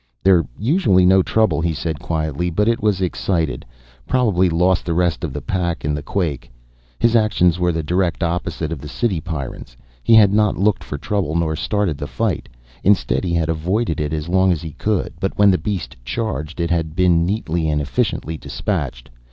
[0.23, 3.63] "They're usually no trouble," he said quietly, "but it was excited.
[4.07, 6.49] Probably lost the rest of the pack in the quake."
[6.97, 9.77] His actions were the direct opposite of the city Pyrrans.
[10.01, 12.49] He had not looked for trouble nor started the fight.
[12.83, 15.13] Instead he had avoided it as long as he could.
[15.19, 19.07] But when the beast charged it had been neatly and efficiently dispatched.